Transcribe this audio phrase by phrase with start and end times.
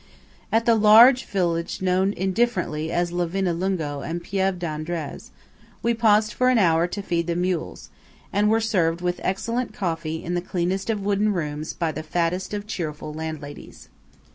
[0.51, 5.29] At the large village known indifferently as Livinallungo and Pieve d'Andraz,
[5.83, 7.91] we paused for an hour to feed the mules,
[8.33, 12.51] and were served with excellent coffee in the cleanest of wooden rooms by the fattest
[12.51, 13.89] of cheerful landladies.